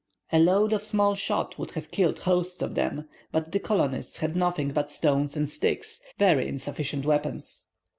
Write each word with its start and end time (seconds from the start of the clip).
A 0.33 0.39
load 0.39 0.73
of 0.73 0.83
small 0.83 1.13
shot 1.13 1.59
would 1.59 1.69
have 1.77 1.91
killed 1.91 2.17
hosts 2.17 2.63
of 2.63 2.73
them; 2.73 3.07
but 3.31 3.51
the 3.51 3.59
colonists 3.59 4.17
had 4.17 4.35
nothing 4.35 4.69
but 4.71 4.89
stones 4.89 5.37
and 5.37 5.47
sticks, 5.47 6.01
very 6.17 6.47
insufficient 6.47 7.05
weapons. 7.05 7.67